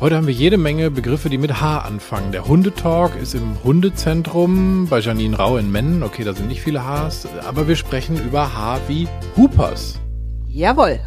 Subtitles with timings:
[0.00, 2.32] Heute haben wir jede Menge Begriffe, die mit H anfangen.
[2.32, 6.02] Der Hundetalk ist im Hundezentrum bei Janine Rau in Mennen.
[6.02, 10.00] Okay, da sind nicht viele Hs, aber wir sprechen über H wie Hoopers.
[10.46, 11.00] Jawohl.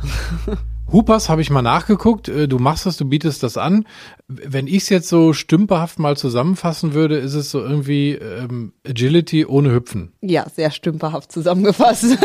[0.91, 2.29] Hoopers habe ich mal nachgeguckt.
[2.29, 3.85] Äh, du machst das, du bietest das an.
[4.27, 9.45] Wenn ich es jetzt so stümperhaft mal zusammenfassen würde, ist es so irgendwie ähm, Agility
[9.45, 10.13] ohne Hüpfen.
[10.21, 12.17] Ja, sehr stümperhaft zusammengefasst.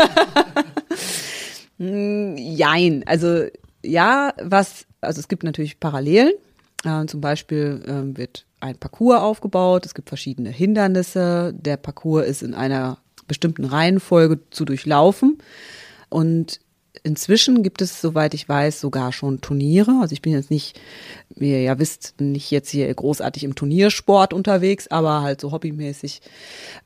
[1.79, 3.03] Hm, jein.
[3.07, 3.47] Also
[3.85, 6.33] ja, was, also es gibt natürlich Parallelen.
[6.85, 11.53] Äh, zum Beispiel äh, wird ein Parcours aufgebaut, es gibt verschiedene Hindernisse.
[11.55, 15.39] Der Parcours ist in einer bestimmten Reihenfolge zu durchlaufen.
[16.09, 16.61] Und
[17.05, 19.99] Inzwischen gibt es, soweit ich weiß, sogar schon Turniere.
[20.01, 20.79] Also ich bin jetzt nicht,
[21.35, 26.21] wie ihr ja wisst, nicht jetzt hier großartig im Turniersport unterwegs, aber halt so hobbymäßig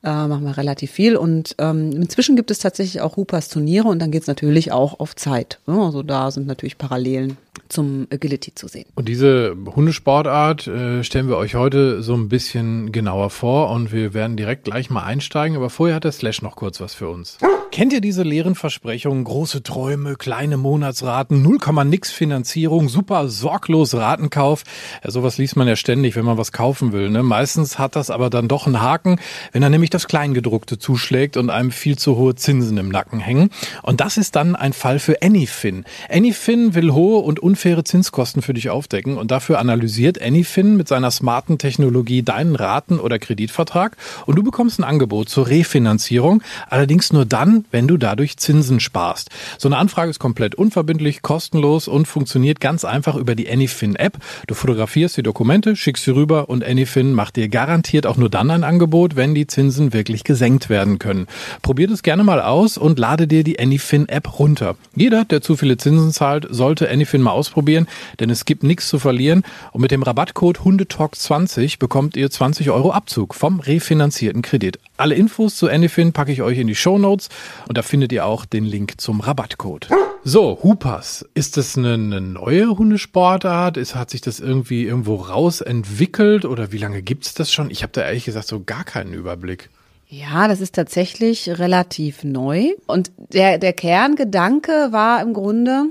[0.03, 1.17] äh, machen wir relativ viel.
[1.17, 4.99] Und ähm, inzwischen gibt es tatsächlich auch Hoopers Turniere und dann geht es natürlich auch
[4.99, 5.59] auf Zeit.
[5.67, 7.37] Also da sind natürlich Parallelen
[7.69, 8.85] zum Agility zu sehen.
[8.95, 14.13] Und diese Hundesportart äh, stellen wir euch heute so ein bisschen genauer vor und wir
[14.13, 15.57] werden direkt gleich mal einsteigen.
[15.57, 17.37] Aber vorher hat der Slash noch kurz was für uns.
[17.71, 19.23] Kennt ihr diese leeren Versprechungen?
[19.23, 24.63] Große Träume, kleine Monatsraten, 0, nix Finanzierung, super sorglos Ratenkauf.
[25.03, 27.09] Ja, sowas liest man ja ständig, wenn man was kaufen will.
[27.09, 27.23] Ne?
[27.23, 29.19] Meistens hat das aber dann doch einen Haken,
[29.51, 33.49] wenn er nämlich das Kleingedruckte zuschlägt und einem viel zu hohe Zinsen im Nacken hängen.
[33.83, 35.85] Und das ist dann ein Fall für Anyfin.
[36.09, 41.11] Anyfin will hohe und unfaire Zinskosten für dich aufdecken und dafür analysiert Anyfin mit seiner
[41.11, 43.95] smarten Technologie deinen Raten- oder Kreditvertrag
[44.25, 49.29] und du bekommst ein Angebot zur Refinanzierung, allerdings nur dann, wenn du dadurch Zinsen sparst.
[49.57, 54.17] So eine Anfrage ist komplett unverbindlich, kostenlos und funktioniert ganz einfach über die Anyfin App.
[54.47, 58.51] Du fotografierst die Dokumente, schickst sie rüber und Anyfin macht dir garantiert auch nur dann
[58.51, 61.27] ein Angebot, wenn die Zinsen wirklich gesenkt werden können.
[61.61, 64.75] Probier das gerne mal aus und lade dir die Anyfin App runter.
[64.97, 67.87] Jeder, der zu viele Zinsen zahlt, sollte Anyfin mal ausprobieren
[68.19, 69.43] denn es gibt nichts zu verlieren.
[69.71, 74.79] Und mit dem Rabattcode Hundetalk20 bekommt ihr 20 Euro Abzug vom refinanzierten Kredit.
[74.97, 77.29] Alle Infos zu Anyfin packe ich euch in die Show Notes
[77.67, 79.89] und da findet ihr auch den Link zum Rabattcode.
[80.23, 81.25] So, Hoopers.
[81.35, 83.77] Ist das eine, eine neue Hundesportart?
[83.77, 87.69] Ist, hat sich das irgendwie irgendwo rausentwickelt oder wie lange gibt es das schon?
[87.69, 89.69] Ich habe da ehrlich gesagt so gar keinen Überblick.
[90.09, 92.71] Ja, das ist tatsächlich relativ neu.
[92.87, 95.87] Und der, der Kerngedanke war im Grunde,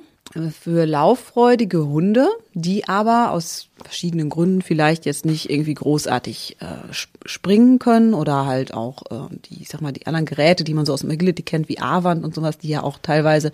[0.51, 7.79] für lauffreudige Hunde, die aber aus verschiedenen Gründen vielleicht jetzt nicht irgendwie großartig äh, springen
[7.79, 10.93] können oder halt auch äh, die, ich sag mal, die anderen Geräte, die man so
[10.93, 13.53] aus dem Agility kennt, wie A-Wand und sowas, die ja auch teilweise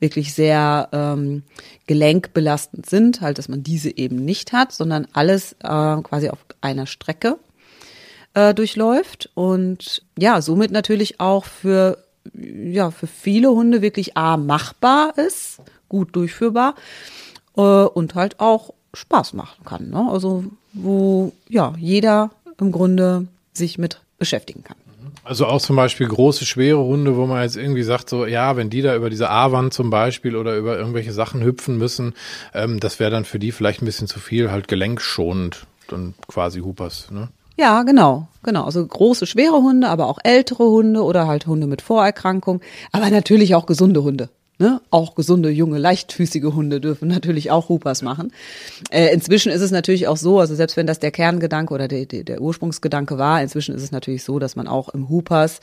[0.00, 1.42] wirklich sehr ähm,
[1.86, 6.86] gelenkbelastend sind, halt, dass man diese eben nicht hat, sondern alles äh, quasi auf einer
[6.86, 7.38] Strecke
[8.34, 9.30] äh, durchläuft.
[9.34, 11.98] Und ja, somit natürlich auch für
[12.34, 15.60] ja, für viele Hunde wirklich A machbar ist
[15.92, 16.74] gut durchführbar
[17.56, 19.90] äh, und halt auch Spaß machen kann.
[19.90, 20.08] Ne?
[20.10, 24.76] Also wo ja jeder im Grunde sich mit beschäftigen kann.
[25.24, 28.70] Also auch zum Beispiel große, schwere Hunde, wo man jetzt irgendwie sagt, so, ja, wenn
[28.70, 32.14] die da über diese A-Wand zum Beispiel oder über irgendwelche Sachen hüpfen müssen,
[32.54, 36.60] ähm, das wäre dann für die vielleicht ein bisschen zu viel, halt gelenkschonend, dann quasi
[36.60, 37.28] Hoopers, ne?
[37.56, 38.64] Ja, genau, genau.
[38.64, 42.60] Also große, schwere Hunde, aber auch ältere Hunde oder halt Hunde mit Vorerkrankung,
[42.92, 44.30] aber natürlich auch gesunde Hunde.
[44.62, 44.80] Ne?
[44.90, 48.30] Auch gesunde, junge, leichtfüßige Hunde dürfen natürlich auch Hoopers machen.
[48.92, 52.06] Äh, inzwischen ist es natürlich auch so, also selbst wenn das der Kerngedanke oder der,
[52.06, 55.58] der, der Ursprungsgedanke war, inzwischen ist es natürlich so, dass man auch im Hoopers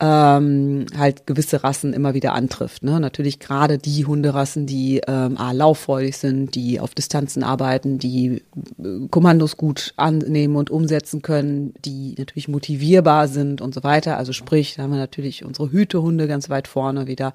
[0.00, 2.82] ähm, halt gewisse Rassen immer wieder antrifft.
[2.82, 2.98] Ne?
[2.98, 8.42] Natürlich gerade die Hunderassen, die ähm, A, lauffreudig sind, die auf Distanzen arbeiten, die
[8.82, 14.16] äh, Kommandos gut annehmen und umsetzen können, die natürlich motivierbar sind und so weiter.
[14.18, 17.34] Also sprich, da haben wir natürlich unsere Hütehunde ganz weit vorne wieder.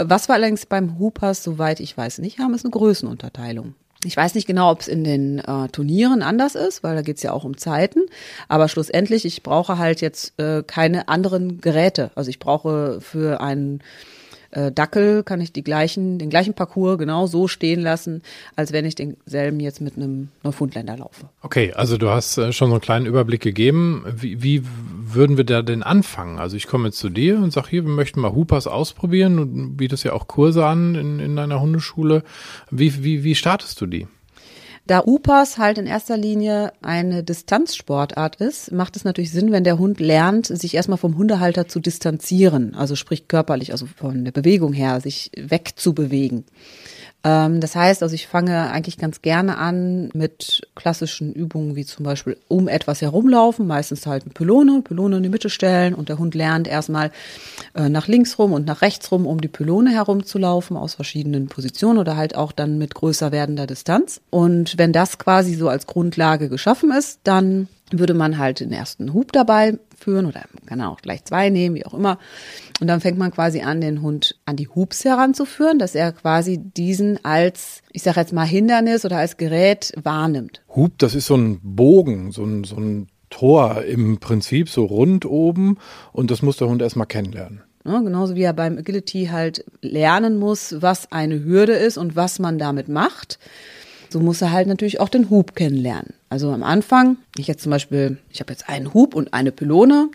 [0.00, 3.74] Was wir allerdings beim Hoopers, soweit ich weiß, nicht haben, ist eine Größenunterteilung.
[4.04, 7.24] Ich weiß nicht genau, ob es in den äh, Turnieren anders ist, weil da geht's
[7.24, 8.02] ja auch um Zeiten.
[8.46, 12.12] Aber schlussendlich, ich brauche halt jetzt äh, keine anderen Geräte.
[12.14, 13.82] Also ich brauche für einen
[14.50, 18.22] äh, Dackel kann ich die gleichen, den gleichen Parcours genau so stehen lassen,
[18.56, 21.28] als wenn ich denselben jetzt mit einem Neufundländer laufe.
[21.42, 24.04] Okay, also du hast äh, schon so einen kleinen Überblick gegeben.
[24.10, 26.38] Wie, wie würden wir da denn anfangen?
[26.38, 29.76] Also ich komme jetzt zu dir und sage hier, wir möchten mal Hoopers ausprobieren und
[29.76, 32.22] bietest ja auch Kurse an in, in deiner Hundeschule.
[32.70, 34.06] Wie, wie, wie startest du die?
[34.88, 39.76] Da UPAS halt in erster Linie eine Distanzsportart ist, macht es natürlich Sinn, wenn der
[39.76, 44.72] Hund lernt, sich erstmal vom Hundehalter zu distanzieren, also sprich körperlich, also von der Bewegung
[44.72, 46.46] her, sich wegzubewegen.
[47.24, 52.04] Ähm, das heißt, also ich fange eigentlich ganz gerne an mit klassischen Übungen wie zum
[52.04, 56.18] Beispiel um etwas herumlaufen, meistens halt eine Pylone, Pylone in die Mitte stellen und der
[56.18, 57.10] Hund lernt erstmal
[57.74, 61.98] äh, nach links rum und nach rechts rum um die Pylone herumzulaufen aus verschiedenen Positionen
[61.98, 64.20] oder halt auch dann mit größer werdender Distanz.
[64.30, 69.14] Und wenn das quasi so als Grundlage geschaffen ist, dann würde man halt den ersten
[69.14, 72.18] Hub dabei führen oder kann auch gleich zwei nehmen, wie auch immer.
[72.80, 76.58] Und dann fängt man quasi an, den Hund an die Hubs heranzuführen, dass er quasi
[76.58, 80.62] diesen als, ich sage jetzt mal, Hindernis oder als Gerät wahrnimmt.
[80.74, 85.26] Hub, das ist so ein Bogen, so ein, so ein Tor im Prinzip, so rund
[85.26, 85.78] oben.
[86.12, 87.62] Und das muss der Hund erstmal kennenlernen.
[87.84, 92.38] Ja, genauso wie er beim Agility halt lernen muss, was eine Hürde ist und was
[92.38, 93.38] man damit macht.
[94.10, 96.14] So muss er halt natürlich auch den Hub kennenlernen.
[96.28, 100.10] Also am Anfang, ich jetzt zum Beispiel, ich habe jetzt einen Hub und eine Pylone.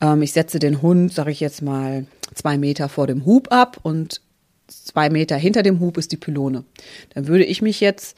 [0.00, 3.78] Ähm, ich setze den Hund, sage ich jetzt mal, zwei Meter vor dem Hub ab
[3.82, 4.20] und
[4.66, 6.64] zwei Meter hinter dem Hub ist die Pylone.
[7.14, 8.16] Dann würde ich mich jetzt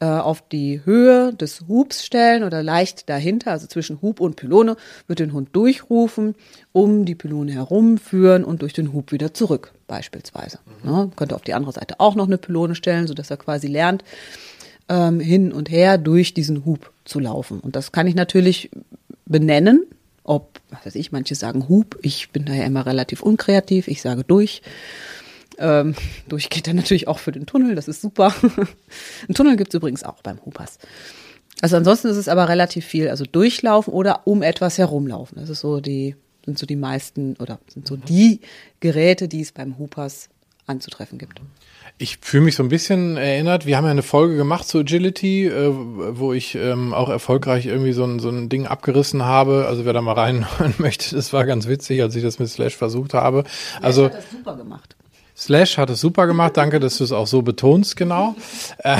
[0.00, 4.76] äh, auf die Höhe des Hubs stellen oder leicht dahinter, also zwischen Hub und Pylone,
[5.06, 6.34] wird den Hund durchrufen,
[6.72, 10.58] um die Pylone herumführen und durch den Hub wieder zurück, beispielsweise.
[10.82, 10.90] Mhm.
[10.90, 14.04] Ja, könnte auf die andere Seite auch noch eine Pylone stellen, sodass er quasi lernt,
[14.88, 17.60] ähm, hin und her durch diesen Hub zu laufen.
[17.60, 18.70] Und das kann ich natürlich
[19.24, 19.86] benennen,
[20.24, 24.24] ob, was weiß ich, manche sagen Hub, ich bin daher immer relativ unkreativ, ich sage
[24.24, 24.62] durch.
[25.58, 25.94] Ähm,
[26.28, 28.34] durch geht dann natürlich auch für den Tunnel, das ist super.
[29.28, 30.78] Ein Tunnel gibt es übrigens auch beim Hoopers.
[31.62, 35.38] Also ansonsten ist es aber relativ viel, also durchlaufen oder um etwas herumlaufen.
[35.40, 38.40] Das ist so die, sind so die meisten oder sind so die
[38.80, 40.28] Geräte, die es beim Hoopers
[40.66, 41.40] anzutreffen gibt.
[41.98, 43.64] Ich fühle mich so ein bisschen erinnert.
[43.64, 47.92] Wir haben ja eine Folge gemacht zu Agility, äh, wo ich ähm, auch erfolgreich irgendwie
[47.92, 49.66] so ein, so ein Ding abgerissen habe.
[49.66, 52.76] Also wer da mal reinhören möchte, das war ganz witzig, als ich das mit Slash
[52.76, 53.44] versucht habe.
[53.80, 54.95] Also hat das super gemacht.
[55.36, 56.56] Slash hat es super gemacht.
[56.56, 58.34] Danke, dass du es auch so betonst, genau.
[58.78, 58.96] Äh,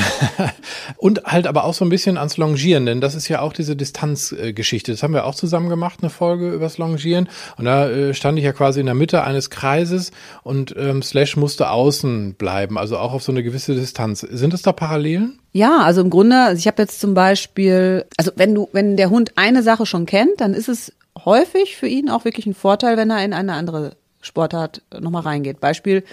[0.98, 3.74] und halt aber auch so ein bisschen ans Longieren, denn das ist ja auch diese
[3.74, 4.92] Distanzgeschichte.
[4.92, 7.30] Das haben wir auch zusammen gemacht, eine Folge übers Longieren.
[7.56, 10.12] Und da äh, stand ich ja quasi in der Mitte eines Kreises
[10.42, 14.20] und ähm, Slash musste außen bleiben, also auch auf so eine gewisse Distanz.
[14.20, 15.38] Sind es da Parallelen?
[15.52, 19.08] Ja, also im Grunde, also ich habe jetzt zum Beispiel, also wenn du, wenn der
[19.08, 20.92] Hund eine Sache schon kennt, dann ist es
[21.24, 23.96] häufig für ihn auch wirklich ein Vorteil, wenn er in eine andere
[24.26, 25.60] Sportart nochmal reingeht.
[25.60, 26.04] Beispiel,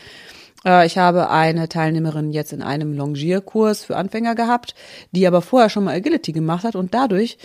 [0.65, 4.75] äh, ich habe eine Teilnehmerin jetzt in einem Longierkurs für Anfänger gehabt,
[5.11, 7.37] die aber vorher schon mal Agility gemacht hat und dadurch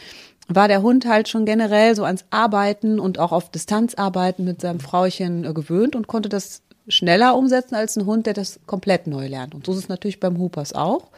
[0.49, 4.81] war der Hund halt schon generell so ans Arbeiten und auch auf Distanzarbeiten mit seinem
[4.81, 9.27] Frauchen äh, gewöhnt und konnte das schneller umsetzen als ein Hund, der das komplett neu
[9.27, 9.55] lernt.
[9.55, 11.11] Und so ist es natürlich beim Hoopers auch.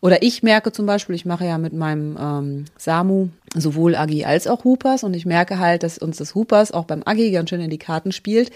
[0.00, 4.46] Oder ich merke zum Beispiel, ich mache ja mit meinem ähm, Samu sowohl Agi als
[4.46, 7.60] auch Hoopers und ich merke halt, dass uns das Hoopers auch beim Agi ganz schön
[7.60, 8.50] in die Karten spielt,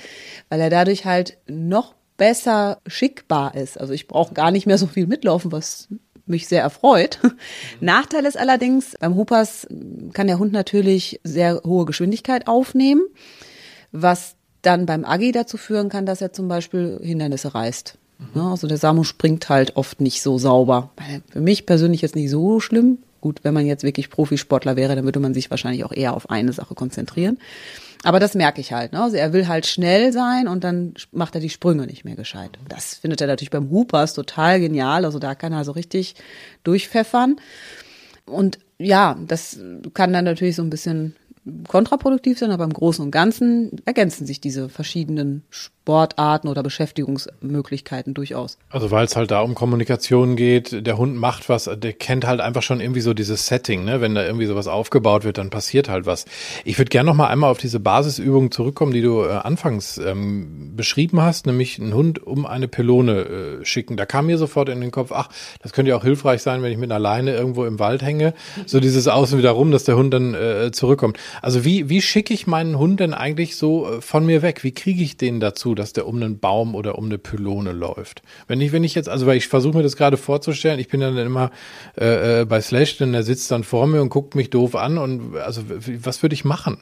[0.48, 3.78] weil er dadurch halt noch besser schickbar ist.
[3.78, 5.88] Also ich brauche gar nicht mehr so viel mitlaufen, was
[6.26, 7.18] mich sehr erfreut.
[7.22, 7.32] Mhm.
[7.80, 9.66] Nachteil ist allerdings, beim Hoopers
[10.12, 13.02] kann der Hund natürlich sehr hohe Geschwindigkeit aufnehmen,
[13.92, 17.96] was dann beim Agi dazu führen kann, dass er zum Beispiel Hindernisse reißt.
[18.34, 18.40] Mhm.
[18.40, 20.90] Also der Samu springt halt oft nicht so sauber.
[21.30, 22.98] Für mich persönlich jetzt nicht so schlimm.
[23.20, 26.28] Gut, wenn man jetzt wirklich Profisportler wäre, dann würde man sich wahrscheinlich auch eher auf
[26.28, 27.38] eine Sache konzentrieren.
[28.02, 28.92] Aber das merke ich halt.
[28.92, 29.02] Ne?
[29.02, 32.50] Also er will halt schnell sein und dann macht er die Sprünge nicht mehr gescheit.
[32.68, 35.06] Das findet er natürlich beim Hoopers total genial.
[35.06, 36.14] Also da kann er so richtig
[36.64, 37.36] durchpfeffern.
[38.26, 39.58] Und ja, das
[39.94, 41.16] kann dann natürlich so ein bisschen
[41.68, 48.56] kontraproduktiv sein, aber im Großen und Ganzen ergänzen sich diese verschiedenen Sportarten oder Beschäftigungsmöglichkeiten durchaus.
[48.70, 52.40] Also weil es halt da um Kommunikation geht, der Hund macht was, der kennt halt
[52.40, 54.00] einfach schon irgendwie so dieses Setting, ne?
[54.00, 56.24] Wenn da irgendwie sowas aufgebaut wird, dann passiert halt was.
[56.64, 60.72] Ich würde gerne noch mal einmal auf diese Basisübung zurückkommen, die du äh, anfangs ähm,
[60.74, 63.98] beschrieben hast, nämlich einen Hund um eine Pylone äh, schicken.
[63.98, 65.28] Da kam mir sofort in den Kopf, ach,
[65.60, 68.32] das könnte ja auch hilfreich sein, wenn ich mit einer Leine irgendwo im Wald hänge.
[68.64, 71.18] So dieses Außen wieder rum, dass der Hund dann äh, zurückkommt.
[71.42, 74.64] Also wie, wie schicke ich meinen Hund denn eigentlich so äh, von mir weg?
[74.64, 75.74] Wie kriege ich den dazu?
[75.74, 78.22] dass der um einen Baum oder um eine Pylone läuft.
[78.46, 81.00] Wenn ich, wenn ich jetzt, also weil ich versuche mir das gerade vorzustellen, ich bin
[81.00, 81.50] dann immer
[81.98, 84.98] äh, äh, bei Slash, denn der sitzt dann vor mir und guckt mich doof an
[84.98, 85.62] und also
[86.02, 86.78] was würde ich machen?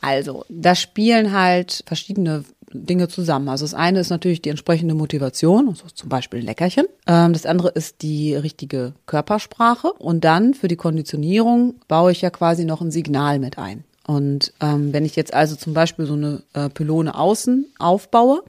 [0.00, 3.48] Also, da spielen halt verschiedene Dinge zusammen.
[3.48, 6.86] Also das eine ist natürlich die entsprechende Motivation, also zum Beispiel ein Leckerchen.
[7.06, 9.92] Ähm, das andere ist die richtige Körpersprache.
[9.92, 13.84] Und dann für die Konditionierung baue ich ja quasi noch ein Signal mit ein.
[14.06, 18.42] Und ähm, wenn ich jetzt also zum Beispiel so eine äh, Pylone außen aufbaue,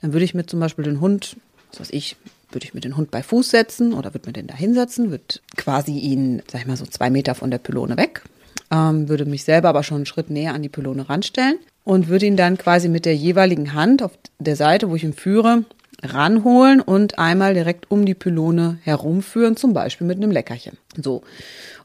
[0.00, 1.36] dann würde ich mir zum Beispiel den Hund,
[1.70, 2.16] was weiß ich,
[2.50, 5.40] würde ich mir den Hund bei Fuß setzen oder würde mir den da hinsetzen, würde
[5.56, 8.22] quasi ihn, sag ich mal, so zwei Meter von der Pylone weg,
[8.70, 12.26] ähm, würde mich selber aber schon einen Schritt näher an die Pylone ranstellen und würde
[12.26, 15.64] ihn dann quasi mit der jeweiligen Hand auf der Seite, wo ich ihn führe,
[16.02, 20.76] ranholen und einmal direkt um die Pylone herumführen, zum Beispiel mit einem Leckerchen.
[21.00, 21.22] So.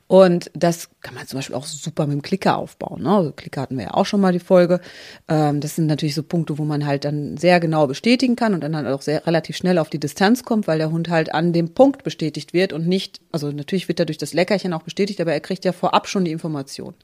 [0.09, 3.03] Und das kann man zum Beispiel auch super mit dem Klicker aufbauen.
[3.03, 3.15] Ne?
[3.15, 4.81] Also Klicker hatten wir ja auch schon mal die Folge.
[5.27, 8.61] Ähm, das sind natürlich so Punkte, wo man halt dann sehr genau bestätigen kann und
[8.61, 11.53] dann halt auch sehr relativ schnell auf die Distanz kommt, weil der Hund halt an
[11.53, 15.21] dem Punkt bestätigt wird und nicht, also natürlich wird er durch das Leckerchen auch bestätigt,
[15.21, 16.95] aber er kriegt ja vorab schon die Information.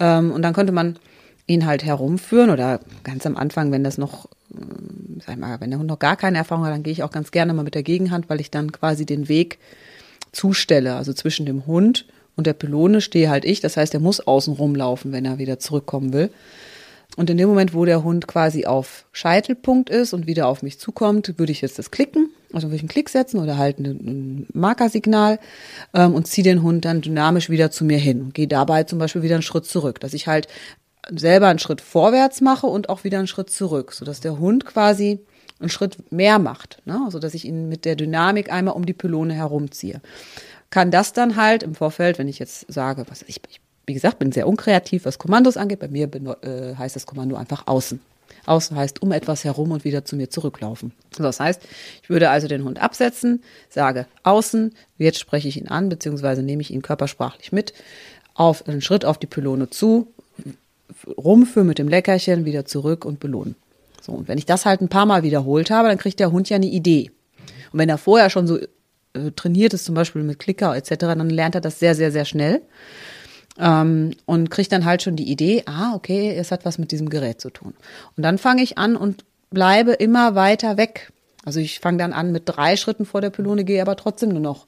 [0.00, 0.98] Ähm, und dann könnte man
[1.46, 5.68] ihn halt herumführen oder ganz am Anfang, wenn das noch, äh, sag ich mal, wenn
[5.68, 7.74] der Hund noch gar keine Erfahrung hat, dann gehe ich auch ganz gerne mal mit
[7.74, 9.58] der Gegenhand, weil ich dann quasi den Weg
[10.32, 13.60] zustelle, also zwischen dem Hund und der Pylone stehe halt ich.
[13.60, 16.30] Das heißt, er muss außen rumlaufen, wenn er wieder zurückkommen will.
[17.16, 20.80] Und in dem Moment, wo der Hund quasi auf Scheitelpunkt ist und wieder auf mich
[20.80, 24.46] zukommt, würde ich jetzt das klicken, also würde ich einen Klick setzen oder halt ein,
[24.52, 25.38] Markersignal
[25.92, 28.98] ähm, und ziehe den Hund dann dynamisch wieder zu mir hin und gehe dabei zum
[28.98, 30.48] Beispiel wieder einen Schritt zurück, dass ich halt
[31.14, 35.20] selber einen Schritt vorwärts mache und auch wieder einen Schritt zurück, sodass der Hund quasi
[35.60, 37.00] einen Schritt mehr macht, ne?
[37.04, 40.00] also dass ich ihn mit der Dynamik einmal um die Pylone herumziehe
[40.74, 44.18] kann das dann halt im Vorfeld, wenn ich jetzt sage, was ich, ich wie gesagt,
[44.18, 45.78] bin sehr unkreativ, was Kommandos angeht.
[45.78, 48.00] Bei mir äh, heißt das Kommando einfach außen.
[48.46, 50.90] Außen heißt um etwas herum und wieder zu mir zurücklaufen.
[51.16, 51.62] Das heißt,
[52.02, 56.60] ich würde also den Hund absetzen, sage außen, jetzt spreche ich ihn an, beziehungsweise nehme
[56.60, 57.72] ich ihn körpersprachlich mit,
[58.34, 60.08] auf einen Schritt auf die Pylone zu,
[61.16, 63.54] rumführen mit dem Leckerchen, wieder zurück und belohnen.
[64.02, 66.50] So, und wenn ich das halt ein paar Mal wiederholt habe, dann kriegt der Hund
[66.50, 67.12] ja eine Idee.
[67.72, 68.58] Und wenn er vorher schon so
[69.14, 72.24] äh, trainiert ist, zum Beispiel mit Klicker etc., dann lernt er das sehr, sehr, sehr
[72.24, 72.62] schnell.
[73.58, 77.08] Ähm, und kriegt dann halt schon die Idee, ah, okay, es hat was mit diesem
[77.08, 77.74] Gerät zu tun.
[78.16, 81.12] Und dann fange ich an und bleibe immer weiter weg.
[81.44, 84.40] Also ich fange dann an mit drei Schritten vor der Pylone, gehe aber trotzdem nur
[84.40, 84.66] noch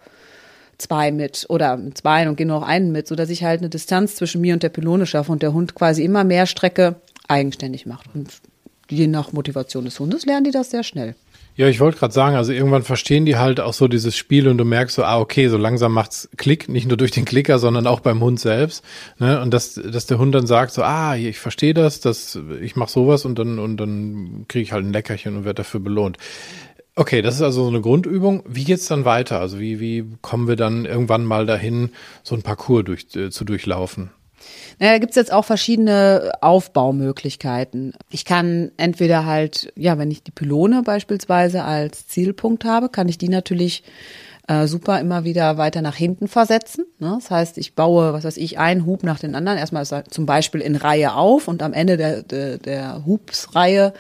[0.79, 4.15] zwei mit oder zwei und gehe nur noch einen mit, sodass ich halt eine Distanz
[4.15, 6.97] zwischen mir und der Pylone schaffe und der Hund quasi immer mehr Strecke
[7.29, 8.15] eigenständig macht.
[8.15, 8.31] Und
[8.89, 11.15] je nach Motivation des Hundes lernen die das sehr schnell.
[11.57, 14.59] Ja, ich wollte gerade sagen, also irgendwann verstehen die halt auch so dieses Spiel und
[14.59, 17.87] du merkst so, ah, okay, so langsam macht's Klick, nicht nur durch den Klicker, sondern
[17.87, 18.85] auch beim Hund selbst.
[19.19, 19.41] Ne?
[19.41, 22.91] Und dass, dass der Hund dann sagt so, ah, ich verstehe das, dass ich mache
[22.91, 26.19] sowas und dann, und dann kriege ich halt ein Leckerchen und werde dafür belohnt.
[26.95, 28.43] Okay, das ist also so eine Grundübung.
[28.47, 29.41] Wie geht's dann weiter?
[29.41, 31.91] Also wie, wie kommen wir dann irgendwann mal dahin,
[32.23, 34.11] so ein Parcours durch, äh, zu durchlaufen?
[34.79, 37.95] Naja, da gibt's jetzt auch verschiedene Aufbaumöglichkeiten.
[38.11, 43.19] Ich kann entweder halt, ja, wenn ich die Pylone beispielsweise als Zielpunkt habe, kann ich
[43.19, 43.83] die natürlich
[44.49, 46.85] äh, super immer wieder weiter nach hinten versetzen.
[46.99, 47.19] Ne?
[47.21, 49.59] Das heißt, ich baue, was weiß ich, einen Hub nach den anderen.
[49.59, 53.93] Erstmal zum Beispiel in Reihe auf und am Ende der, der, der Hubsreihe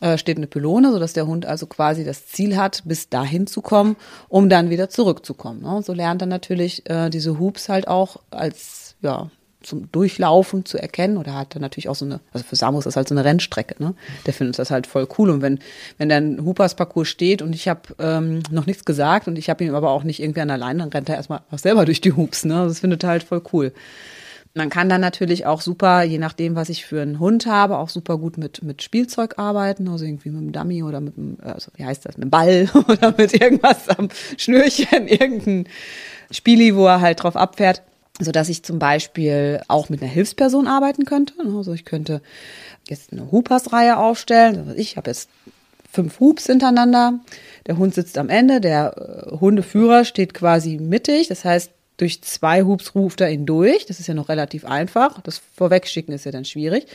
[0.00, 3.60] äh, steht eine Pylone, sodass der Hund also quasi das Ziel hat, bis dahin zu
[3.60, 3.96] kommen,
[4.28, 5.62] um dann wieder zurückzukommen.
[5.62, 5.82] Ne?
[5.82, 9.30] So lernt er natürlich äh, diese Hubs halt auch als ja,
[9.62, 12.84] zum Durchlaufen zu erkennen oder hat er natürlich auch so eine, also für Samus ist
[12.92, 13.94] das halt so eine Rennstrecke, ne?
[14.26, 15.58] Der findet das halt voll cool und wenn
[15.98, 19.64] wenn dann Hoopers Parcours steht und ich habe ähm, noch nichts gesagt und ich habe
[19.64, 22.12] ihm aber auch nicht irgendwie an der dann rennt er erstmal auch selber durch die
[22.12, 22.64] Hoops, ne?
[22.66, 23.72] Das findet er halt voll cool.
[24.54, 27.88] Man kann dann natürlich auch super, je nachdem, was ich für einen Hund habe, auch
[27.88, 31.70] super gut mit, mit Spielzeug arbeiten, also irgendwie mit einem Dummy oder mit einem, also
[31.76, 35.68] wie heißt das, mit einem Ball oder mit irgendwas am Schnürchen, irgendein
[36.30, 37.82] Spieli, wo er halt drauf abfährt
[38.20, 41.34] so dass ich zum Beispiel auch mit einer Hilfsperson arbeiten könnte.
[41.38, 42.20] Also ich könnte
[42.88, 44.58] jetzt eine Hoopers-Reihe aufstellen.
[44.58, 45.30] Also ich habe jetzt
[45.90, 47.20] fünf Hoops hintereinander.
[47.66, 51.28] Der Hund sitzt am Ende, der äh, Hundeführer steht quasi mittig.
[51.28, 53.86] Das heißt, durch zwei Hoops ruft er ihn durch.
[53.86, 55.20] Das ist ja noch relativ einfach.
[55.22, 56.86] Das Vorwegschicken ist ja dann schwierig.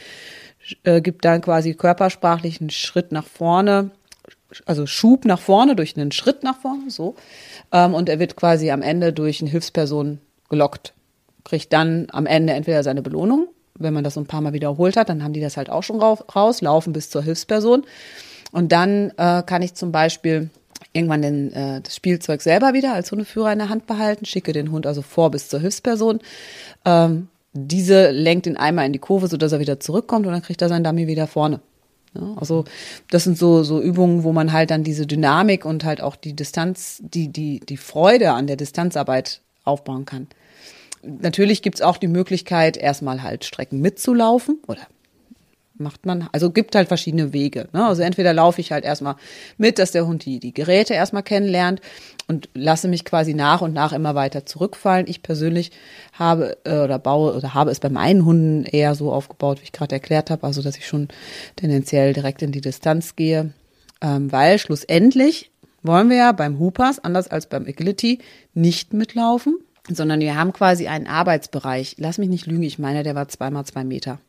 [0.84, 3.92] Äh, gibt dann quasi körpersprachlich einen Schritt nach vorne,
[4.66, 7.16] also Schub nach vorne durch einen Schritt nach vorne, so.
[7.72, 10.20] Ähm, und er wird quasi am Ende durch eine Hilfsperson
[10.50, 10.94] gelockt
[11.48, 13.48] kriegt dann am Ende entweder seine Belohnung,
[13.80, 15.84] wenn man das so ein paar Mal wiederholt hat, dann haben die das halt auch
[15.84, 17.84] schon raus, laufen bis zur Hilfsperson.
[18.52, 20.50] Und dann äh, kann ich zum Beispiel
[20.94, 24.72] irgendwann den, äh, das Spielzeug selber wieder als Hundeführer in der Hand behalten, schicke den
[24.72, 26.20] Hund also vor bis zur Hilfsperson.
[26.86, 30.62] Ähm, diese lenkt ihn einmal in die Kurve, sodass er wieder zurückkommt und dann kriegt
[30.62, 31.62] er sein Dummy wieder vorne.
[32.14, 32.66] Ja, also
[33.10, 36.36] das sind so, so Übungen, wo man halt dann diese Dynamik und halt auch die
[36.36, 40.28] Distanz, die, die, die Freude an der Distanzarbeit aufbauen kann
[41.04, 44.88] natürlich gibt's auch die Möglichkeit, erstmal halt Strecken mitzulaufen oder
[45.80, 47.68] macht man, also gibt halt verschiedene Wege.
[47.74, 47.86] Ne?
[47.86, 49.16] Also entweder laufe ich halt erstmal
[49.58, 51.82] mit, dass der Hund die, die Geräte erstmal kennenlernt
[52.28, 55.08] und lasse mich quasi nach und nach immer weiter zurückfallen.
[55.08, 55.72] Ich persönlich
[56.14, 59.72] habe äh, oder baue oder habe es bei meinen Hunden eher so aufgebaut, wie ich
[59.72, 61.10] gerade erklärt habe, also dass ich schon
[61.56, 63.54] tendenziell direkt in die Distanz gehe,
[64.02, 65.52] ähm, weil schlussendlich
[65.84, 68.20] wollen wir ja beim Hoopers, anders als beim Agility,
[68.54, 69.58] nicht mitlaufen,
[69.90, 71.96] sondern wir haben quasi einen Arbeitsbereich.
[72.00, 74.20] Lass mich nicht lügen, ich meine, der war zweimal zwei Meter.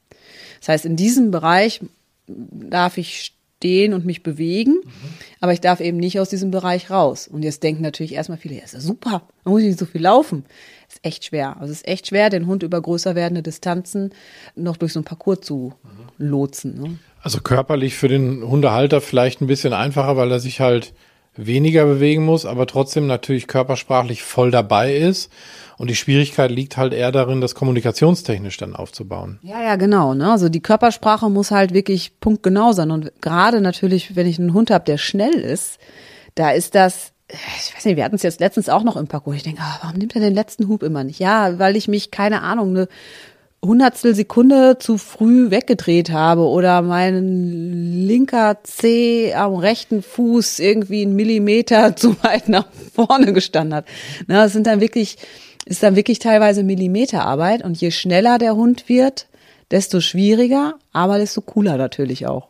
[0.61, 1.81] Das heißt, in diesem Bereich
[2.27, 5.09] darf ich stehen und mich bewegen, mhm.
[5.41, 7.27] aber ich darf eben nicht aus diesem Bereich raus.
[7.27, 10.03] Und jetzt denken natürlich erstmal viele, ja, ist ja super, man muss nicht so viel
[10.03, 10.45] laufen.
[10.89, 11.57] Ist echt schwer.
[11.59, 14.11] Also es ist echt schwer, den Hund über größer werdende Distanzen
[14.55, 16.27] noch durch so ein Parcours zu mhm.
[16.27, 16.81] lotsen.
[16.81, 16.99] Ne?
[17.21, 20.95] Also körperlich für den Hundehalter vielleicht ein bisschen einfacher, weil er sich halt
[21.39, 25.33] weniger bewegen muss, aber trotzdem natürlich körpersprachlich voll dabei ist.
[25.79, 29.39] Und die Schwierigkeit liegt halt eher darin, das kommunikationstechnisch dann aufzubauen.
[29.43, 30.13] Ja, ja, genau.
[30.13, 30.31] Ne?
[30.31, 32.91] Also die Körpersprache muss halt wirklich punktgenau sein.
[32.91, 35.79] Und gerade natürlich, wenn ich einen Hund habe, der schnell ist,
[36.35, 39.37] da ist das, ich weiß nicht, wir hatten es jetzt letztens auch noch im Parcours.
[39.37, 41.21] Ich denke, ah, warum nimmt er den letzten Hub immer nicht?
[41.21, 42.89] Ja, weil ich mich, keine Ahnung, eine
[43.65, 51.17] Hundertstel Sekunde zu früh weggedreht habe oder mein linker Zeh am rechten Fuß irgendwie einen
[51.17, 53.87] Millimeter zu weit nach vorne gestanden hat.
[54.27, 55.17] Na, das sind dann wirklich,
[55.67, 59.27] ist dann wirklich teilweise Millimeterarbeit und je schneller der Hund wird,
[59.71, 62.49] desto schwieriger, aber desto cooler natürlich auch.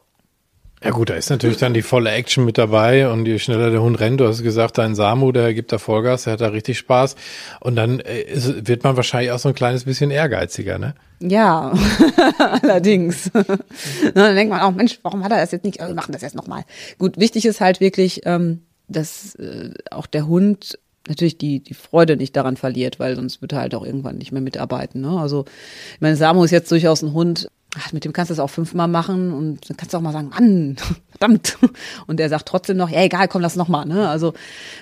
[0.82, 3.82] Ja gut, da ist natürlich dann die volle Action mit dabei und je schneller der
[3.82, 6.78] Hund rennt, du hast gesagt, dein Samu, der gibt da Vollgas, der hat da richtig
[6.78, 7.16] Spaß
[7.61, 10.94] und dann äh, ist, wird man wahrscheinlich auch so ein kleines bisschen ehrgeiziger, ne?
[11.20, 11.73] Ja,
[12.62, 13.30] allerdings.
[14.14, 15.80] dann denkt man auch, Mensch, warum hat er das jetzt nicht?
[15.80, 16.62] Also wir machen das jetzt nochmal.
[16.99, 22.16] Gut, wichtig ist halt wirklich, ähm, dass äh, auch der Hund natürlich die, die Freude
[22.16, 25.00] nicht daran verliert, weil sonst wird er halt auch irgendwann nicht mehr mitarbeiten.
[25.00, 25.18] Ne?
[25.18, 25.44] Also,
[25.94, 28.50] ich meine, Samu ist jetzt durchaus ein Hund, ach, mit dem kannst du es auch
[28.50, 30.76] fünfmal machen und dann kannst du auch mal sagen, Mann,
[31.11, 31.58] verdammt.
[32.06, 33.85] Und er sagt trotzdem noch, ja egal, komm, lass noch mal.
[33.85, 34.08] Ne?
[34.08, 34.35] Also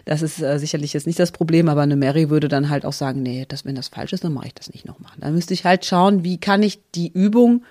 [0.04, 2.92] das ist äh, sicherlich jetzt nicht das Problem, aber eine Mary würde dann halt auch
[2.92, 5.12] sagen, nee, das, wenn das falsch ist, dann mache ich das nicht noch mal.
[5.18, 7.64] Dann müsste ich halt schauen, wie kann ich die Übung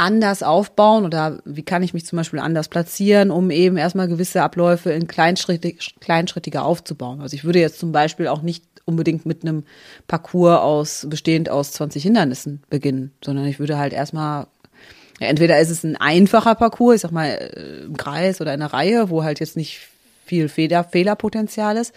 [0.00, 4.42] anders aufbauen oder wie kann ich mich zum Beispiel anders platzieren, um eben erstmal gewisse
[4.42, 7.20] Abläufe in kleinschrittig, kleinschrittiger aufzubauen.
[7.20, 9.64] Also ich würde jetzt zum Beispiel auch nicht unbedingt mit einem
[10.06, 14.46] Parcours aus, bestehend aus 20 Hindernissen beginnen, sondern ich würde halt erstmal
[15.20, 18.72] entweder ist es ein einfacher Parcours, ich sag mal äh, im Kreis oder in einer
[18.72, 19.80] Reihe, wo halt jetzt nicht
[20.24, 21.94] viel Fehler, Fehlerpotenzial ist.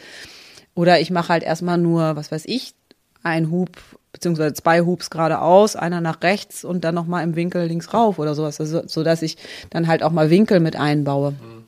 [0.76, 2.74] Oder ich mache halt erstmal nur, was weiß ich,
[3.22, 3.78] ein Hub
[4.12, 8.36] beziehungsweise zwei Hubs geradeaus, einer nach rechts und dann nochmal im Winkel links rauf oder
[8.36, 9.38] sowas, also, so dass ich
[9.72, 11.32] dann halt auch mal Winkel mit einbaue.
[11.32, 11.63] Mhm.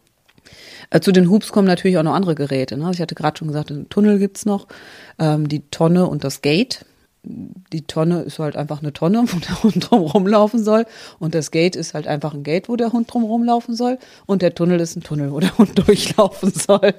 [0.96, 2.78] Äh, zu den Hubs kommen natürlich auch noch andere Geräte.
[2.78, 2.90] Ne?
[2.94, 4.68] Ich hatte gerade schon gesagt, einen Tunnel gibt's noch,
[5.20, 6.86] ähm, die Tonne und das Gate.
[7.24, 10.86] Die Tonne ist halt einfach eine Tonne, wo der Hund drum rumlaufen soll.
[11.20, 13.98] Und das Gate ist halt einfach ein Gate, wo der Hund drum rumlaufen soll.
[14.26, 16.94] Und der Tunnel ist ein Tunnel, wo der Hund durchlaufen soll.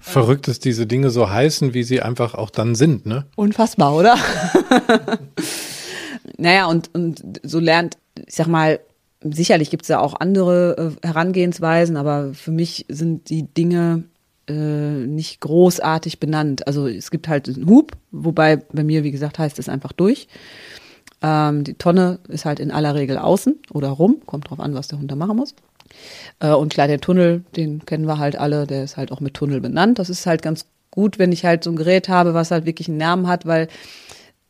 [0.00, 3.26] Verrückt, dass diese Dinge so heißen, wie sie einfach auch dann sind, ne?
[3.36, 4.16] Unfassbar, oder?
[6.36, 8.80] naja, und, und so lernt, ich sag mal,
[9.22, 14.04] Sicherlich gibt es ja auch andere äh, Herangehensweisen, aber für mich sind die Dinge
[14.48, 16.66] äh, nicht großartig benannt.
[16.66, 20.28] Also es gibt halt einen Hub, wobei bei mir, wie gesagt, heißt es einfach durch.
[21.20, 24.88] Ähm, die Tonne ist halt in aller Regel außen oder rum, kommt drauf an, was
[24.88, 25.54] der Hund da machen muss.
[26.40, 29.34] Äh, und klar, der Tunnel, den kennen wir halt alle, der ist halt auch mit
[29.34, 29.98] Tunnel benannt.
[29.98, 32.88] Das ist halt ganz gut, wenn ich halt so ein Gerät habe, was halt wirklich
[32.88, 33.68] einen Namen hat, weil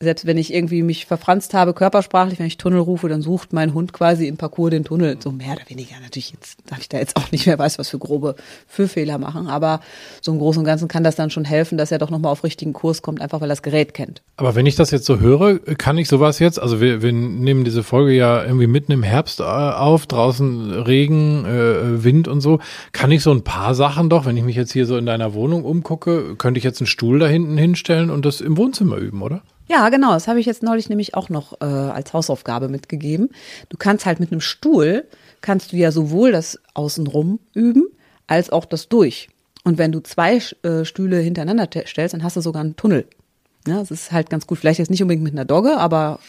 [0.00, 3.74] selbst wenn ich irgendwie mich verfranst habe, körpersprachlich, wenn ich Tunnel rufe, dann sucht mein
[3.74, 5.16] Hund quasi im Parcours den Tunnel.
[5.18, 5.96] So mehr oder weniger.
[6.00, 8.36] Natürlich jetzt darf ich da jetzt auch nicht mehr weiß, was für grobe
[8.68, 9.48] Füllfehler machen.
[9.48, 9.80] Aber
[10.20, 12.44] so im Großen und Ganzen kann das dann schon helfen, dass er doch nochmal auf
[12.44, 14.22] richtigen Kurs kommt, einfach weil er das Gerät kennt.
[14.36, 17.64] Aber wenn ich das jetzt so höre, kann ich sowas jetzt, also wir, wir nehmen
[17.64, 22.60] diese Folge ja irgendwie mitten im Herbst äh, auf, draußen Regen, äh, Wind und so.
[22.92, 25.34] Kann ich so ein paar Sachen doch, wenn ich mich jetzt hier so in deiner
[25.34, 29.22] Wohnung umgucke, könnte ich jetzt einen Stuhl da hinten hinstellen und das im Wohnzimmer üben,
[29.22, 29.42] oder?
[29.68, 30.12] Ja, genau.
[30.12, 33.30] Das habe ich jetzt neulich nämlich auch noch äh, als Hausaufgabe mitgegeben.
[33.68, 35.04] Du kannst halt mit einem Stuhl,
[35.40, 37.86] kannst du ja sowohl das Außenrum üben,
[38.26, 39.28] als auch das durch.
[39.64, 43.06] Und wenn du zwei äh, Stühle hintereinander stellst, dann hast du sogar einen Tunnel.
[43.66, 44.58] Ja, das ist halt ganz gut.
[44.58, 46.20] Vielleicht jetzt nicht unbedingt mit einer Dogge, aber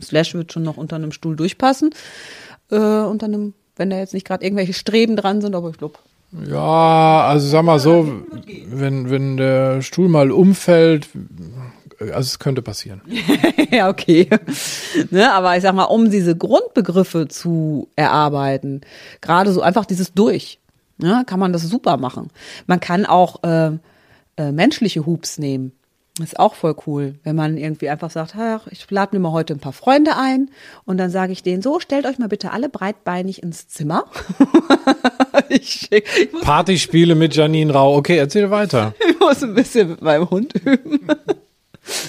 [0.00, 1.90] Slash wird schon noch unter einem Stuhl durchpassen.
[2.70, 5.98] Äh, unter einem, wenn da jetzt nicht gerade irgendwelche Streben dran sind, aber ich glaube,
[6.48, 8.08] ja, also sag mal so,
[8.68, 11.08] wenn, wenn der Stuhl mal umfällt,
[12.12, 13.00] also es könnte passieren.
[13.70, 14.28] ja, okay.
[15.10, 18.82] ne, aber ich sag mal, um diese Grundbegriffe zu erarbeiten,
[19.20, 20.58] gerade so einfach dieses Durch,
[20.98, 22.28] ne, kann man das super machen.
[22.66, 23.72] Man kann auch äh,
[24.36, 25.72] äh, menschliche Hubs nehmen.
[26.18, 29.32] Das ist auch voll cool, wenn man irgendwie einfach sagt, ach, ich lade mir mal
[29.32, 30.48] heute ein paar Freunde ein
[30.84, 34.04] und dann sage ich denen so, stellt euch mal bitte alle breitbeinig ins Zimmer.
[35.48, 37.96] ich, ich Partyspiele mit Janine Rau.
[37.96, 38.94] Okay, erzähl weiter.
[39.08, 41.00] Ich muss ein bisschen mit meinem Hund üben.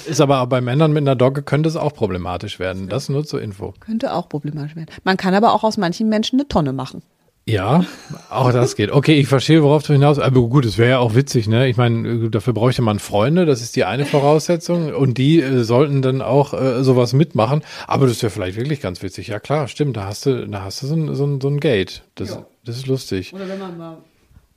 [0.06, 2.90] Ist aber bei Männern mit einer Dogge könnte es auch problematisch werden.
[2.90, 3.74] Das nur zur Info.
[3.80, 4.90] Könnte auch problematisch werden.
[5.04, 7.02] Man kann aber auch aus manchen Menschen eine Tonne machen.
[7.48, 7.86] Ja,
[8.32, 8.92] auch das geht.
[8.92, 10.18] Okay, ich verstehe, worauf du hinaus.
[10.18, 11.68] Aber gut, es wäre ja auch witzig, ne?
[11.68, 14.92] Ich meine, dafür bräuchte man Freunde, das ist die eine Voraussetzung.
[14.96, 17.62] Und die äh, sollten dann auch äh, sowas mitmachen.
[17.86, 19.28] Aber das wäre vielleicht wirklich ganz witzig.
[19.28, 19.96] Ja klar, stimmt.
[19.96, 22.02] Da hast du, da hast du so ein, so ein, so ein Gate.
[22.16, 23.32] Das, das ist lustig.
[23.32, 23.98] Oder wenn man mal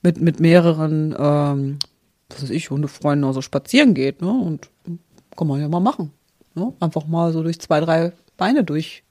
[0.02, 1.78] mit, mit mehreren, ähm,
[2.30, 4.30] was weiß ich, Hundefreunden auch so spazieren geht, ne?
[4.30, 4.70] Und
[5.38, 6.12] kann man ja mal machen.
[6.54, 6.72] Ne?
[6.80, 9.04] Einfach mal so durch zwei, drei Beine durch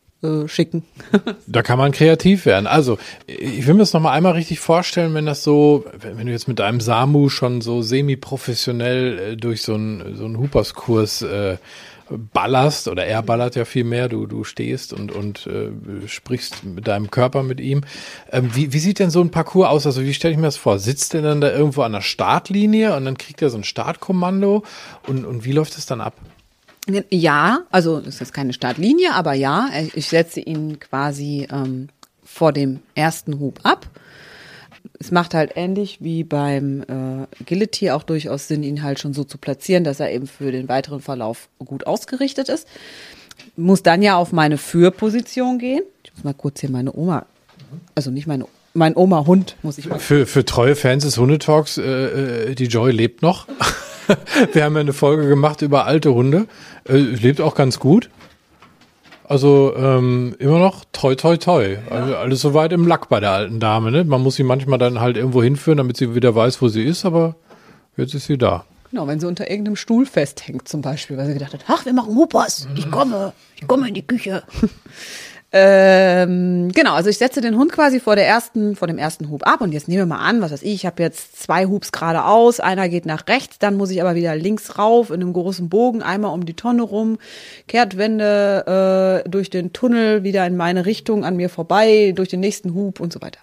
[0.47, 0.83] schicken.
[1.47, 2.65] da kann man kreativ werden.
[2.65, 6.47] Also, ich will mir das nochmal einmal richtig vorstellen, wenn das so, wenn, du jetzt
[6.47, 11.57] mit deinem Samu schon so semi-professionell äh, durch so einen so einen Huperskurs äh,
[12.09, 15.71] ballerst oder er ballert ja viel mehr, du, du stehst und, und äh,
[16.07, 17.83] sprichst mit deinem Körper mit ihm.
[18.31, 19.85] Ähm, wie, wie sieht denn so ein Parcours aus?
[19.85, 20.79] Also wie stelle ich mir das vor?
[20.79, 24.63] Sitzt der dann da irgendwo an der Startlinie und dann kriegt er so ein Startkommando
[25.07, 26.13] und, und wie läuft es dann ab?
[27.09, 31.89] Ja, also ist keine Startlinie, aber ja, ich setze ihn quasi ähm,
[32.23, 33.87] vor dem ersten Hub ab.
[34.99, 39.23] Es macht halt ähnlich wie beim äh, Gilletier auch durchaus Sinn, ihn halt schon so
[39.23, 42.67] zu platzieren, dass er eben für den weiteren Verlauf gut ausgerichtet ist.
[43.55, 45.83] Muss dann ja auf meine Führposition gehen.
[46.03, 47.25] Ich muss mal kurz hier meine Oma,
[47.95, 49.97] also nicht meine mein Oma-Hund, muss ich mal.
[49.97, 53.47] Für, für treue Fans des Hundetalks, äh, äh die Joy lebt noch.
[54.53, 56.45] Wir haben ja eine Folge gemacht über alte Hunde.
[56.87, 58.09] Äh, lebt auch ganz gut.
[59.27, 61.77] Also ähm, immer noch toi toi toi.
[61.89, 63.91] Also alles soweit im Lack bei der alten Dame.
[63.91, 64.05] Ne?
[64.05, 67.03] Man muss sie manchmal dann halt irgendwo hinführen, damit sie wieder weiß, wo sie ist,
[67.03, 67.35] aber
[67.97, 68.63] jetzt ist sie da.
[68.89, 71.91] Genau, wenn sie unter irgendeinem Stuhl festhängt zum Beispiel, weil sie gedacht hat, ach, wir
[71.91, 74.43] machen Hupas, ich komme, ich komme in die Küche.
[75.53, 79.47] Ähm, genau, also ich setze den Hund quasi vor der ersten, vor dem ersten Hub
[79.47, 81.93] ab und jetzt nehmen wir mal an, was weiß ich, ich habe jetzt zwei Hubs
[81.93, 85.69] geradeaus, einer geht nach rechts, dann muss ich aber wieder links rauf in einem großen
[85.69, 87.17] Bogen, einmal um die Tonne rum,
[87.67, 92.73] Kehrtwende äh, durch den Tunnel wieder in meine Richtung an mir vorbei, durch den nächsten
[92.73, 93.39] Hub und so weiter.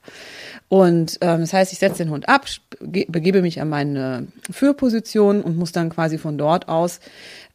[0.68, 2.44] Und ähm, das heißt, ich setze den Hund ab,
[2.80, 7.00] begebe mich an meine Führposition und muss dann quasi von dort aus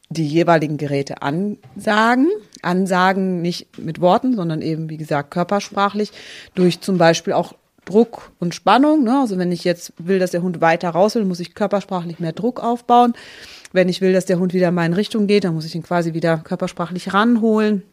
[0.09, 2.29] die jeweiligen Geräte ansagen.
[2.63, 6.11] Ansagen nicht mit Worten, sondern eben, wie gesagt, körpersprachlich
[6.55, 7.53] durch zum Beispiel auch
[7.85, 9.03] Druck und Spannung.
[9.03, 9.19] Ne?
[9.19, 12.33] Also wenn ich jetzt will, dass der Hund weiter raus will, muss ich körpersprachlich mehr
[12.33, 13.13] Druck aufbauen.
[13.71, 15.83] Wenn ich will, dass der Hund wieder in meine Richtung geht, dann muss ich ihn
[15.83, 17.83] quasi wieder körpersprachlich ranholen.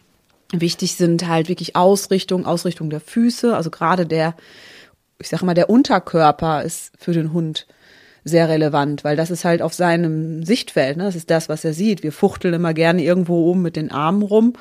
[0.53, 3.57] Wichtig sind halt wirklich Ausrichtung, Ausrichtung der Füße.
[3.57, 4.35] Also gerade der,
[5.19, 7.67] ich sage mal, der Unterkörper ist für den Hund
[8.27, 11.05] sehr relevant, weil das ist halt auf seinem Sichtfeld, ne?
[11.05, 12.03] das ist das, was er sieht.
[12.03, 14.55] Wir fuchteln immer gerne irgendwo oben mit den Armen rum,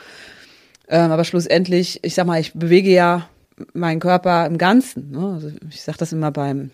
[0.87, 3.27] ähm, aber schlussendlich, ich sag mal, ich bewege ja
[3.73, 5.11] meinen Körper im Ganzen.
[5.11, 5.33] Ne?
[5.33, 6.69] Also ich sag das immer beim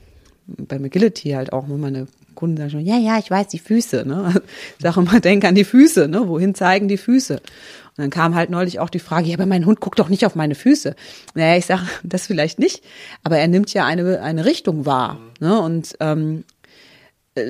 [0.57, 4.03] beim Agility halt auch, wo meine Kunden sagen schon, ja, ja, ich weiß, die Füße.
[4.05, 4.41] Ne?
[4.77, 6.27] Ich sage immer, denk an die Füße, ne?
[6.27, 7.35] wohin zeigen die Füße?
[7.35, 10.25] Und dann kam halt neulich auch die Frage, ja, aber mein Hund guckt doch nicht
[10.25, 10.95] auf meine Füße.
[11.35, 12.83] Naja, ich sage, das vielleicht nicht,
[13.23, 15.19] aber er nimmt ja eine, eine Richtung wahr.
[15.39, 15.59] Ne?
[15.59, 16.60] Und ähm, äh,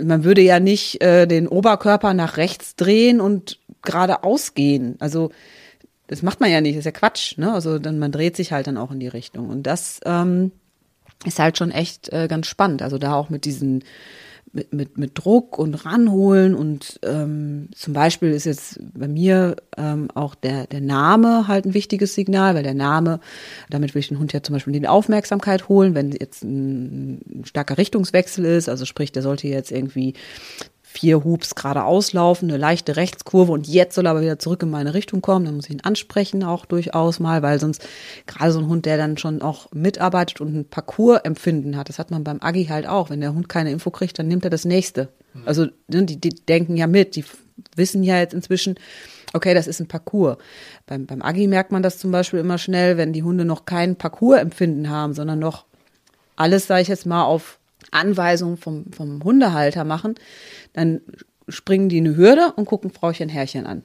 [0.03, 4.95] man würde ja nicht äh, den Oberkörper nach rechts drehen und geradeaus gehen.
[4.99, 5.31] Also
[6.07, 7.37] das macht man ja nicht, das ist ja Quatsch.
[7.37, 7.51] Ne?
[7.51, 9.49] Also dann man dreht sich halt dann auch in die Richtung.
[9.49, 10.51] Und das ähm,
[11.25, 12.81] ist halt schon echt äh, ganz spannend.
[12.81, 13.83] Also da auch mit diesen
[14.53, 20.09] mit, mit, mit Druck und ranholen und ähm, zum Beispiel ist jetzt bei mir ähm,
[20.13, 23.19] auch der, der Name halt ein wichtiges Signal, weil der Name,
[23.69, 27.45] damit will ich den Hund ja zum Beispiel die Aufmerksamkeit holen, wenn jetzt ein, ein
[27.45, 30.15] starker Richtungswechsel ist, also sprich, der sollte jetzt irgendwie
[30.93, 34.69] vier Hubs geradeaus laufen, eine leichte Rechtskurve und jetzt soll er aber wieder zurück in
[34.69, 35.45] meine Richtung kommen.
[35.45, 37.88] Dann muss ich ihn ansprechen auch durchaus mal, weil sonst
[38.27, 42.12] gerade so ein Hund, der dann schon auch mitarbeitet und ein Parcours-Empfinden hat, das hat
[42.12, 43.10] man beim Agi halt auch.
[43.10, 45.10] Wenn der Hund keine Info kriegt, dann nimmt er das nächste.
[45.34, 45.41] Mhm.
[45.45, 47.23] Also ne, die, die denken ja mit, die
[47.77, 48.75] wissen ja jetzt inzwischen,
[49.32, 50.38] okay, das ist ein Parcours.
[50.88, 53.95] Beim, beim Agi merkt man das zum Beispiel immer schnell, wenn die Hunde noch kein
[53.95, 55.65] Parcours-Empfinden haben, sondern noch
[56.36, 57.60] alles, sage ich jetzt mal, auf
[57.91, 60.15] Anweisung vom, vom Hundehalter machen,
[60.73, 61.01] dann
[61.49, 63.83] springen die eine Hürde und gucken Frauchen Herrchen an.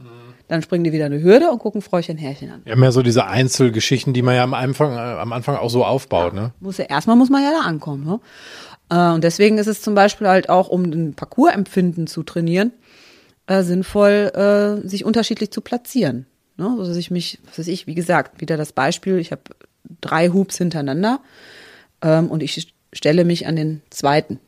[0.49, 2.63] Dann springen die wieder eine Hürde und gucken Frauchen Herrchen an.
[2.65, 5.85] Ja, mehr so diese Einzelgeschichten, die man ja am Anfang, äh, am Anfang auch so
[5.85, 6.53] aufbaut, ne?
[6.61, 8.21] Muss ja, erstmal muss man ja da ankommen, ne?
[8.89, 12.73] Äh, und deswegen ist es zum Beispiel halt auch, um ein Parcoursempfinden zu trainieren,
[13.47, 14.31] äh, sinnvoll,
[14.85, 16.27] äh, sich unterschiedlich zu platzieren.
[16.57, 16.69] Ne?
[16.71, 19.43] Also dass ich mich, was weiß ich, wie gesagt, wieder das Beispiel, ich habe
[20.01, 21.21] drei Hubs hintereinander
[22.03, 24.41] ähm, und ich stelle mich an den zweiten.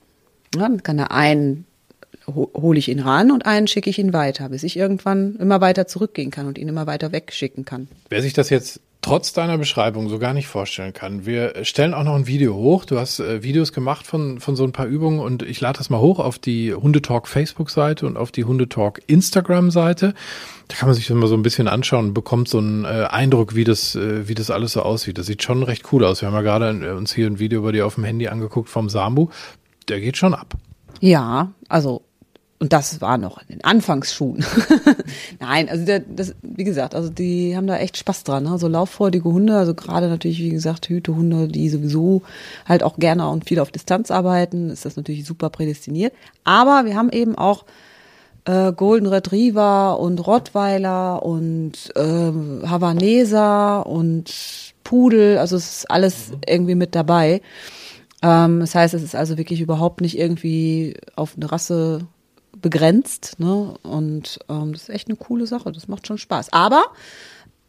[0.54, 1.66] Ja, dann kann er einen
[2.26, 5.86] hole ich ihn ran und einen schicke ich ihn weiter, bis ich irgendwann immer weiter
[5.86, 7.88] zurückgehen kann und ihn immer weiter wegschicken kann.
[8.08, 11.24] Wer sich das jetzt trotz deiner Beschreibung so gar nicht vorstellen kann.
[11.24, 12.84] Wir stellen auch noch ein Video hoch.
[12.84, 15.90] Du hast äh, Videos gemacht von, von so ein paar Übungen und ich lade das
[15.90, 20.14] mal hoch auf die Hundetalk Facebook-Seite und auf die Hundetalk Instagram-Seite.
[20.68, 23.06] Da kann man sich das mal so ein bisschen anschauen und bekommt so einen äh,
[23.10, 25.18] Eindruck, wie das, äh, wie das alles so aussieht.
[25.18, 26.20] Das sieht schon recht cool aus.
[26.20, 28.68] Wir haben ja gerade äh, uns hier ein Video bei dir auf dem Handy angeguckt
[28.68, 29.28] vom Samu.
[29.88, 30.54] Der geht schon ab.
[31.00, 32.02] Ja, also
[32.60, 34.44] und das war noch in den Anfangsschuhen.
[35.40, 38.44] Nein, also der, das, wie gesagt, also die haben da echt Spaß dran.
[38.44, 38.58] Ne?
[38.58, 42.22] So lauffreudige Hunde, also gerade natürlich, wie gesagt, Hütehunde, die sowieso
[42.66, 46.12] halt auch gerne und viel auf Distanz arbeiten, ist das natürlich super prädestiniert.
[46.42, 47.64] Aber wir haben eben auch
[48.44, 56.74] äh, Golden Retriever und Rottweiler und äh, Havaneser und Pudel, also es ist alles irgendwie
[56.74, 57.40] mit dabei.
[58.20, 62.08] Ähm, das heißt, es ist also wirklich überhaupt nicht irgendwie auf eine Rasse
[62.60, 63.36] begrenzt.
[63.38, 63.74] Ne?
[63.82, 65.72] Und ähm, das ist echt eine coole Sache.
[65.72, 66.52] Das macht schon Spaß.
[66.52, 66.84] Aber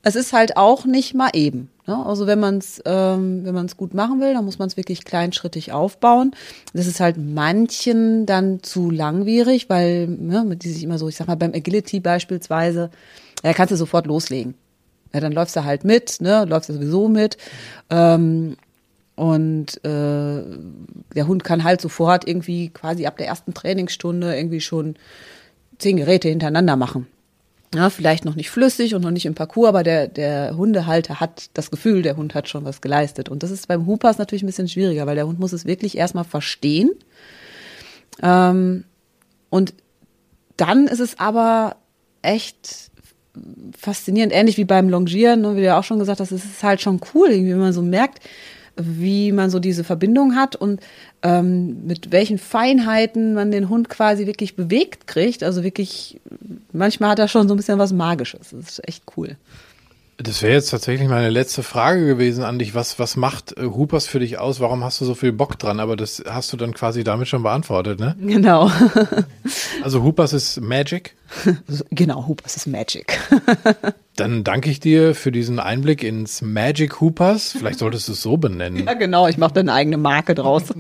[0.02, 1.70] es ist halt auch nicht mal eben.
[1.86, 2.06] Ne?
[2.06, 4.78] Also wenn man es ähm, wenn man es gut machen will, dann muss man es
[4.78, 6.32] wirklich kleinschrittig aufbauen.
[6.74, 11.28] Das ist halt manchen dann zu langwierig, weil ne, die sich immer so, ich sag
[11.28, 12.90] mal beim Agility beispielsweise,
[13.44, 14.56] ja, kannst du sofort loslegen.
[15.14, 17.38] Ja, dann läufst du halt mit, ne, läufst du sowieso mit.
[17.90, 18.56] Ähm,
[19.20, 20.42] und äh,
[21.14, 24.96] der Hund kann halt sofort irgendwie quasi ab der ersten Trainingsstunde irgendwie schon
[25.78, 27.06] zehn Geräte hintereinander machen.
[27.76, 31.50] Ja, vielleicht noch nicht flüssig und noch nicht im Parcours, aber der, der Hundehalter hat
[31.54, 33.28] das Gefühl, der Hund hat schon was geleistet.
[33.28, 35.98] Und das ist beim Hoopers natürlich ein bisschen schwieriger, weil der Hund muss es wirklich
[35.98, 36.92] erstmal verstehen.
[38.24, 38.86] Ähm,
[39.50, 39.74] und
[40.56, 41.76] dann ist es aber
[42.22, 42.90] echt
[43.78, 46.64] faszinierend, ähnlich wie beim Longieren, ne, wie du ja auch schon gesagt hast, es ist
[46.64, 48.24] halt schon cool, irgendwie, wenn man so merkt,
[48.82, 50.80] wie man so diese Verbindung hat und
[51.22, 55.44] ähm, mit welchen Feinheiten man den Hund quasi wirklich bewegt kriegt.
[55.44, 56.20] Also wirklich,
[56.72, 58.50] manchmal hat er schon so ein bisschen was Magisches.
[58.52, 59.36] Das ist echt cool.
[60.22, 62.76] Das wäre jetzt tatsächlich meine letzte Frage gewesen an dich.
[62.76, 64.60] Was, was macht äh, Hoopers für dich aus?
[64.60, 65.80] Warum hast du so viel Bock dran?
[65.80, 68.18] Aber das hast du dann quasi damit schon beantwortet, ne?
[68.20, 68.70] Genau.
[69.84, 71.16] also Hoopers ist Magic?
[71.92, 73.20] genau, Hoopers ist Magic.
[74.16, 77.54] Dann danke ich dir für diesen Einblick ins Magic Hoopers.
[77.58, 78.86] Vielleicht solltest du es so benennen.
[78.86, 79.28] Ja, genau.
[79.28, 80.64] Ich mache da eine eigene Marke draus.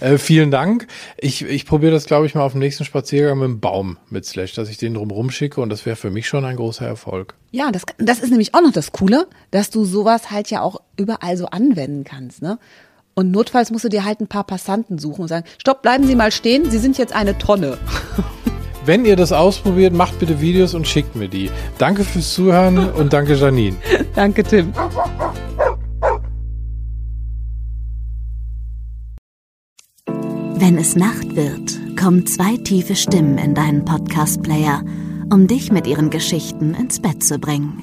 [0.00, 0.86] äh, vielen Dank.
[1.18, 4.24] Ich, ich probiere das, glaube ich, mal auf dem nächsten Spaziergang mit dem Baum mit
[4.24, 7.34] Slash, dass ich den drum rumschicke und das wäre für mich schon ein großer Erfolg.
[7.50, 10.80] Ja, das, das ist nämlich auch noch das Coole, dass du sowas halt ja auch
[10.96, 12.58] überall so anwenden kannst, ne?
[13.14, 16.14] Und notfalls musst du dir halt ein paar Passanten suchen und sagen, stopp, bleiben Sie
[16.14, 17.76] mal stehen, Sie sind jetzt eine Tonne.
[18.86, 21.50] Wenn ihr das ausprobiert, macht bitte Videos und schickt mir die.
[21.76, 23.76] Danke fürs Zuhören und danke Janine.
[24.14, 24.72] danke Tim.
[30.60, 34.84] Wenn es Nacht wird, kommen zwei tiefe Stimmen in deinen Podcast-Player,
[35.32, 37.82] um dich mit ihren Geschichten ins Bett zu bringen.